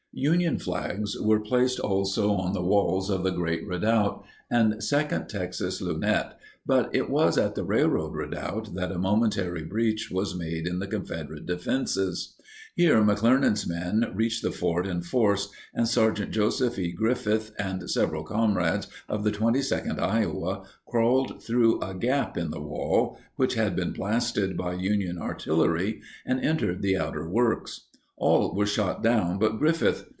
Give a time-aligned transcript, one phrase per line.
[0.13, 5.79] Union flags were placed also on the walls of the Great Redoubt and Second Texas
[5.79, 10.79] Lunette, but it was at the Railroad Redoubt that a momentary breach was made in
[10.79, 12.35] the Confederate defenses.
[12.75, 16.29] Here, McClernand's men reached the fort in force, and Sgt.
[16.29, 16.91] Joseph E.
[16.91, 23.17] Griffith and several comrades of the 22nd Iowa crawled through a gap in the wall,
[23.37, 27.85] which had been blasted by Union artillery, and entered the outer works.
[28.17, 30.05] All were shot down but Griffith.